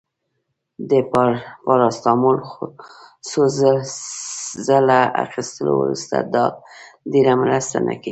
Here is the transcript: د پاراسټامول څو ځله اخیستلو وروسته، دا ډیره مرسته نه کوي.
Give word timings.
د 0.89 0.91
پاراسټامول 1.65 2.37
څو 3.29 3.41
ځله 4.67 4.99
اخیستلو 5.25 5.73
وروسته، 5.81 6.15
دا 6.33 6.45
ډیره 7.11 7.33
مرسته 7.43 7.77
نه 7.87 7.95
کوي. 8.01 8.09